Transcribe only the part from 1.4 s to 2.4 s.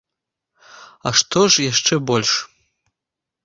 ж яшчэ больш?